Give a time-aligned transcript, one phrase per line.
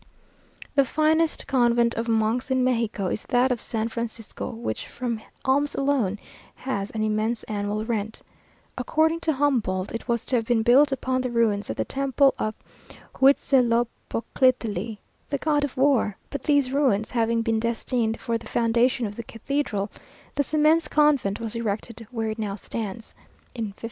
[0.73, 5.75] The finest convent of monks in Mexico is that of San Francisco, which from alms
[5.75, 6.17] alone
[6.55, 8.23] has an immense annual rent.
[8.79, 12.33] According to Humboldt, it was to have been built upon the ruins of the temple
[12.39, 12.55] of
[13.17, 14.97] Huitzilopoclitli,
[15.29, 19.23] the god of war; but these ruins having been destined for the foundation of the
[19.23, 19.91] cathedral,
[20.33, 23.13] this immense convent was erected where it now stands,
[23.53, 23.73] in 1531.